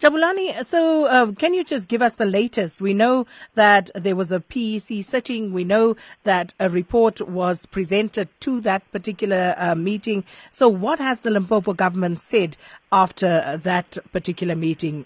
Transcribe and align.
Jabulani, 0.00 0.64
so 0.64 1.06
uh, 1.06 1.32
can 1.32 1.54
you 1.54 1.64
just 1.64 1.88
give 1.88 2.02
us 2.02 2.14
the 2.14 2.24
latest? 2.24 2.80
We 2.80 2.94
know 2.94 3.26
that 3.56 3.90
there 3.96 4.14
was 4.14 4.30
a 4.30 4.38
PEC 4.38 5.04
sitting. 5.04 5.52
We 5.52 5.64
know 5.64 5.96
that 6.22 6.54
a 6.60 6.70
report 6.70 7.20
was 7.28 7.66
presented 7.66 8.28
to 8.42 8.60
that 8.60 8.88
particular 8.92 9.56
uh, 9.58 9.74
meeting. 9.74 10.22
So 10.52 10.68
what 10.68 11.00
has 11.00 11.18
the 11.20 11.30
Limpopo 11.30 11.72
government 11.72 12.20
said 12.20 12.56
after 12.92 13.60
that 13.64 13.98
particular 14.12 14.54
meeting? 14.54 15.04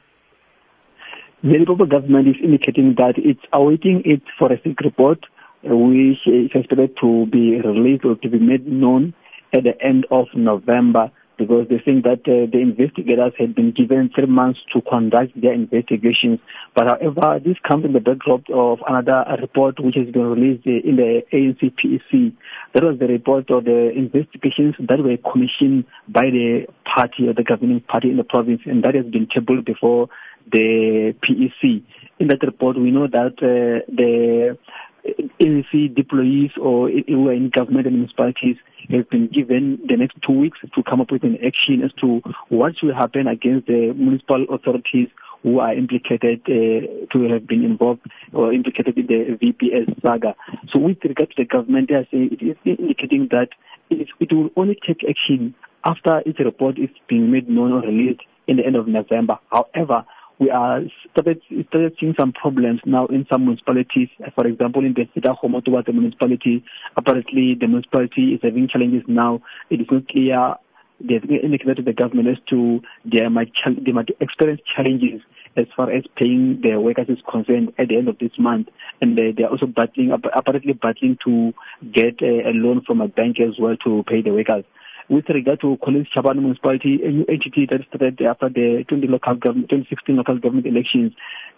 The 1.43 1.49
Limpopo 1.49 1.87
government 1.87 2.29
is 2.29 2.37
indicating 2.45 2.95
that 2.99 3.15
it's 3.17 3.45
awaiting 3.51 4.03
its 4.05 4.27
forensic 4.39 4.79
report, 4.81 5.25
which 5.63 6.19
is 6.27 6.51
expected 6.55 6.99
to 7.01 7.25
be 7.33 7.59
released 7.63 8.05
or 8.05 8.17
to 8.17 8.29
be 8.29 8.39
made 8.39 8.67
known 8.67 9.15
at 9.55 9.65
the 9.65 9.73
end 9.83 10.07
of 10.11 10.27
November 10.35 11.11
because 11.43 11.67
they 11.69 11.79
think 11.85 12.05
that 12.05 12.23
uh, 12.31 12.47
the 12.51 12.61
investigators 12.63 13.33
had 13.39 13.55
been 13.55 13.73
given 13.73 14.11
three 14.15 14.27
months 14.27 14.61
to 14.73 14.81
conduct 14.81 15.35
their 15.41 15.53
investigations. 15.53 16.39
But 16.75 16.87
however, 16.87 17.41
this 17.43 17.57
comes 17.67 17.85
in 17.85 17.93
the 17.93 18.01
backdrop 18.01 18.43
of 18.53 18.79
another 18.87 19.25
report 19.41 19.83
which 19.83 19.97
has 19.97 20.07
been 20.13 20.23
released 20.23 20.67
in 20.67 20.97
the 20.97 21.23
ANC 21.33 21.75
PEC. 21.75 22.33
That 22.75 22.85
was 22.85 22.99
the 22.99 23.07
report 23.07 23.51
of 23.51 23.65
the 23.65 23.91
investigations 23.91 24.75
that 24.79 25.03
were 25.03 25.19
commissioned 25.19 25.85
by 26.09 26.31
the 26.31 26.67
party 26.87 27.27
or 27.27 27.35
the 27.35 27.45
governing 27.45 27.81
party 27.81 28.11
in 28.11 28.17
the 28.17 28.25
province, 28.25 28.63
and 28.67 28.85
that 28.85 28.95
has 28.95 29.07
been 29.07 29.27
tabled 29.27 29.65
before 29.65 30.09
the 30.51 31.15
PEC. 31.23 31.83
In 32.19 32.29
that 32.29 32.43
report, 32.43 32.79
we 32.79 32.91
know 32.91 33.09
that 33.09 33.35
uh, 33.43 33.83
the 33.91 34.57
ANC 35.05 35.95
deployees 35.95 36.57
or 36.59 36.89
who 36.89 37.29
are 37.29 37.33
in 37.33 37.51
government 37.51 37.87
and 37.87 37.97
municipalities 37.97 38.57
have 38.91 39.09
been 39.11 39.29
given 39.29 39.81
the 39.89 39.97
next 39.97 40.17
two 40.27 40.33
weeks 40.33 40.59
to 40.75 40.83
come 40.83 41.01
up 41.01 41.11
with 41.11 41.25
an 41.25 41.37
action 41.45 41.83
as 41.85 41.93
to 42.01 42.21
what 42.49 42.75
will 42.83 42.95
happen 42.95 43.27
against 43.27 43.67
the 43.67 43.93
municipal 43.97 44.47
authorities 44.51 45.09
who 45.43 45.59
are 45.59 45.75
implicated 45.75 46.41
uh, 46.47 47.07
to 47.13 47.29
have 47.29 47.47
been 47.47 47.65
involved 47.65 48.01
or 48.33 48.53
implicated 48.53 48.97
in 48.97 49.07
the 49.07 49.37
VBS 49.43 50.01
saga. 50.03 50.37
So 50.73 50.79
with 50.79 50.99
regard 51.03 51.31
to 51.31 51.37
the 51.37 51.45
government, 51.45 51.89
they 51.89 51.97
are 51.97 52.07
saying 52.11 52.39
it 52.41 52.45
is 52.45 52.57
indicating 52.65 53.29
that 53.31 53.49
it 53.91 54.33
will 54.33 54.51
only 54.57 54.79
take 54.87 55.03
action 55.09 55.55
after 55.85 56.23
its 56.25 56.39
report 56.39 56.79
is 56.79 56.91
being 57.09 57.33
made 57.33 57.49
known 57.49 57.73
or 57.73 57.81
released 57.81 58.21
in 58.47 58.57
the 58.57 58.67
end 58.67 58.77
of 58.77 58.87
November. 58.87 59.39
However, 59.51 60.05
we 60.43 60.51
are 60.51 60.81
started, 61.13 61.41
started 61.69 61.97
seeing 62.01 62.15
some 62.19 62.33
problems 62.33 62.81
now 62.85 63.07
in 63.07 63.25
some 63.31 63.45
municipalities. 63.45 64.09
For 64.35 64.47
example, 64.47 64.85
in 64.85 64.93
the 64.95 65.07
Sita 65.15 65.35
Homotoba 65.41 65.87
municipality, 65.93 66.65
apparently 66.97 67.57
the 67.59 67.69
municipality 67.69 68.35
is 68.35 68.41
having 68.43 68.69
challenges 68.69 69.03
now. 69.07 69.41
It 69.71 69.81
is 69.81 69.87
not 69.91 70.09
clear 70.09 70.55
they've 70.99 71.23
indicated 71.31 71.77
to 71.77 71.83
the 71.83 71.93
government 71.93 72.29
as 72.29 72.39
to 72.51 72.81
they 73.05 73.27
might, 73.29 73.53
they 73.85 73.93
might 73.93 74.09
experience 74.21 74.61
challenges 74.75 75.21
as 75.57 75.67
far 75.77 75.91
as 75.91 76.03
paying 76.17 76.61
their 76.63 76.81
workers 76.81 77.07
is 77.09 77.19
concerned 77.31 77.73
at 77.79 77.89
the 77.89 77.97
end 77.97 78.09
of 78.09 78.19
this 78.19 78.33
month. 78.39 78.69
And 79.01 79.17
they, 79.17 79.33
they 79.37 79.45
are 79.45 79.51
also 79.51 79.67
battling, 79.67 80.11
apparently 80.13 80.73
battling 80.73 81.19
to 81.25 81.53
get 81.93 82.21
a, 82.23 82.49
a 82.49 82.53
loan 82.53 82.83
from 82.87 83.01
a 83.01 83.09
bank 83.09 83.37
as 83.39 83.61
well 83.61 83.77
to 83.85 84.03
pay 84.09 84.23
the 84.23 84.33
workers 84.33 84.65
with 85.13 85.29
regard 85.29 85.61
to 85.61 85.77
Collins 85.85 86.09
Chabane 86.17 86.41
municipality, 86.41 86.99
a 87.05 87.11
new 87.11 87.27
entity 87.29 87.69
that 87.69 87.81
started 87.89 88.19
after 88.23 88.49
the 88.49 88.83
20 88.89 89.07
local 89.09 89.35
government, 89.35 89.69
2016 89.69 90.17
local 90.17 90.39
government 90.39 90.67
elections. 90.67 91.13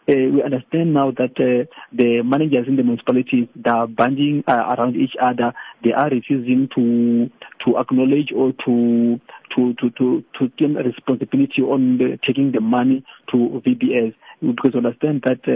Uh, 0.09 0.27
we 0.35 0.43
understand 0.43 0.93
now 0.93 1.13
that 1.13 1.39
uh, 1.39 1.65
the 1.93 2.23
managers 2.25 2.67
in 2.67 2.75
the 2.75 2.83
municipalities 2.83 3.47
they 3.55 3.71
are 3.71 3.87
banding 3.87 4.43
uh, 4.49 4.75
around 4.77 4.97
each 4.97 5.15
other. 5.23 5.55
They 5.85 5.93
are 5.93 6.11
refusing 6.11 6.69
to 6.75 7.31
to 7.65 7.79
acknowledge 7.79 8.33
or 8.35 8.53
to 8.67 9.21
to 9.55 9.73
to 9.75 9.91
to, 9.99 10.25
to 10.37 10.51
claim 10.59 10.77
responsibility 10.77 11.63
on 11.63 11.99
the, 11.99 12.19
taking 12.27 12.51
the 12.51 12.61
money 12.61 13.05
to 13.31 13.63
VBS 13.65 14.15
because 14.43 14.73
we 14.75 14.79
understand 14.79 15.23
that 15.25 15.47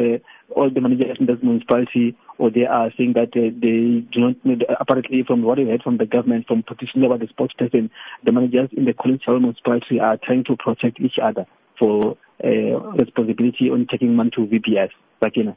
all 0.59 0.71
the 0.71 0.81
managers 0.81 1.17
in 1.21 1.27
that 1.27 1.43
municipality 1.43 2.17
or 2.39 2.51
they 2.51 2.65
are 2.65 2.91
saying 2.97 3.15
that 3.15 3.31
uh, 3.37 3.51
they 3.61 4.05
do 4.13 4.21
not 4.21 4.45
need, 4.45 4.65
apparently 4.81 5.23
from 5.27 5.43
what 5.43 5.59
we 5.59 5.65
heard 5.65 5.83
from 5.83 5.99
the 5.99 6.07
government, 6.07 6.47
from 6.47 6.63
petitioning 6.63 7.07
about 7.07 7.21
the 7.21 7.27
spokesperson, 7.27 7.91
the 8.25 8.33
managers 8.33 8.69
in 8.77 8.85
the 8.85 8.93
Collins 8.93 9.23
municipality 9.27 10.01
are 10.01 10.19
trying 10.23 10.45
to 10.45 10.57
protect 10.57 11.01
each 11.01 11.19
other 11.23 11.47
for 11.79 12.17
uh, 12.45 12.49
responsibility 12.49 13.71
on 13.71 13.87
taking 13.91 14.15
money 14.15 14.31
to 14.31 14.47
VBS. 14.47 14.91
Sakina. 15.23 15.57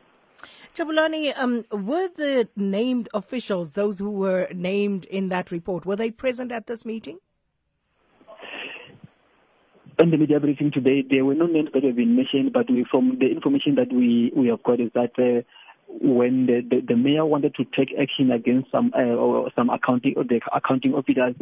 Jabulani, 0.76 1.38
um, 1.38 1.66
were 1.72 2.10
the 2.16 2.48
named 2.56 3.10
officials, 3.14 3.74
those 3.74 4.00
who 4.00 4.10
were 4.10 4.48
named 4.54 5.06
in 5.06 5.30
that 5.30 5.52
report, 5.52 5.86
were 5.86 5.96
they 5.96 6.12
present 6.12 6.52
at 6.52 6.66
this 6.66 6.86
meeting? 6.86 7.20
In 10.02 10.10
the 10.10 10.18
media 10.18 10.40
briefing 10.40 10.72
today, 10.72 11.04
there 11.08 11.24
were 11.24 11.36
no 11.36 11.46
names 11.46 11.70
that 11.76 11.84
have 11.84 11.96
been 11.96 12.16
mentioned, 12.16 12.54
but 12.54 12.68
we, 12.72 12.84
from 12.90 13.20
the 13.20 13.28
information 13.28 13.76
that 13.76 13.94
we, 13.94 14.32
we 14.36 14.48
have 14.48 14.64
got 14.64 14.80
is 14.80 14.90
that 14.96 15.12
uh, 15.20 15.44
when 15.88 16.48
the, 16.48 16.62
the, 16.68 16.82
the, 16.82 16.96
mayor 16.96 17.24
wanted 17.24 17.54
to 17.54 17.66
take 17.66 17.94
action 18.02 18.32
against 18.32 18.72
some 18.72 18.92
uh, 18.96 19.48
some 19.56 19.70
accounting 19.70 20.16
or 20.18 20.24
the 20.24 20.42
accounting 20.56 20.96
officers, 20.96 21.36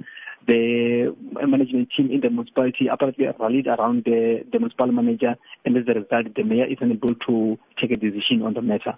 the 0.46 1.16
management 1.48 1.88
team 1.96 2.12
in 2.12 2.20
the 2.20 2.30
municipality 2.30 2.88
apparently 2.92 3.28
rallied 3.40 3.68
around 3.68 4.04
the, 4.04 4.44
the 4.52 4.60
municipal 4.60 4.92
manager, 4.92 5.38
and 5.64 5.78
as 5.78 5.86
a 5.88 5.98
result, 5.98 6.36
the 6.36 6.44
mayor 6.44 6.66
is 6.66 6.80
unable 6.82 7.16
to 7.16 7.58
take 7.80 7.92
a 7.92 7.96
decision 7.96 8.42
on 8.42 8.56
the 8.56 8.62
matter. 8.62 8.98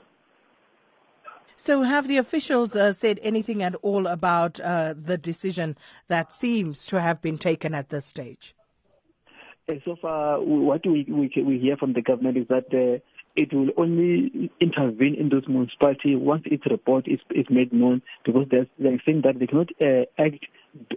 So, 1.57 1.83
have 1.83 2.07
the 2.07 2.17
officials 2.17 2.75
uh, 2.75 2.95
said 2.95 3.19
anything 3.22 3.61
at 3.61 3.75
all 3.83 4.07
about 4.07 4.59
uh, 4.59 4.95
the 4.97 5.19
decision 5.19 5.78
that 6.07 6.33
seems 6.33 6.88
to 6.88 6.99
have 6.99 7.22
been 7.22 7.38
taken 7.38 7.75
at 7.75 7.89
this 7.89 8.07
stage? 8.07 8.55
So 9.85 9.95
far, 10.01 10.39
what 10.41 10.85
we, 10.85 11.05
we, 11.09 11.31
we 11.43 11.59
hear 11.59 11.77
from 11.77 11.93
the 11.93 12.01
government 12.01 12.37
is 12.37 12.47
that 12.49 12.65
uh, 12.73 12.99
it 13.35 13.53
will 13.53 13.69
only 13.77 14.51
intervene 14.59 15.15
in 15.15 15.29
those 15.29 15.47
municipalities 15.47 16.17
once 16.17 16.43
its 16.45 16.63
report 16.69 17.07
is, 17.07 17.19
is 17.31 17.45
made 17.49 17.71
known 17.71 18.01
because 18.25 18.47
they're, 18.51 18.67
they're 18.77 19.01
saying 19.05 19.21
that 19.23 19.39
they 19.39 19.47
cannot 19.47 19.69
uh, 19.79 20.05
act 20.17 20.45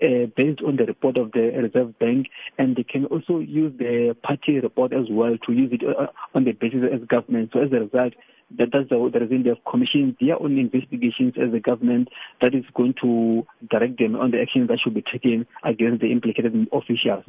uh, 0.03 0.27
based 0.37 0.61
on 0.67 0.77
the 0.77 0.85
report 0.87 1.17
of 1.17 1.33
the 1.33 1.51
Reserve 1.63 1.99
Bank 1.99 2.27
and 2.59 2.77
they 2.77 2.83
can 2.83 3.05
also 3.07 3.39
use 3.39 3.73
the 3.79 4.17
party 4.23 4.59
report 4.61 4.93
as 4.93 5.07
well 5.11 5.37
to 5.47 5.53
use 5.53 5.71
it 5.73 5.83
uh, 5.87 6.07
on 6.35 6.45
the 6.45 6.53
basis 6.53 6.81
as 6.93 7.07
government. 7.07 7.51
So 7.53 7.61
as 7.61 7.73
a 7.73 7.81
result, 7.81 8.15
that 8.59 8.69
that's 8.73 8.89
the, 8.89 9.11
the 9.13 9.21
reason 9.21 9.43
they 9.43 9.49
have 9.51 9.65
commissioned 9.69 10.17
their 10.21 10.41
own 10.41 10.59
investigations 10.59 11.35
as 11.37 11.53
a 11.55 11.61
government 11.61 12.09
that 12.41 12.55
is 12.55 12.65
going 12.75 12.95
to 13.03 13.47
direct 13.71 13.99
them 13.99 14.17
on 14.17 14.31
the 14.31 14.41
actions 14.41 14.69
that 14.69 14.79
should 14.83 14.95
be 14.95 15.03
taken 15.03 15.47
against 15.63 16.01
the 16.01 16.13
implicated 16.13 16.55
officials. 16.73 17.25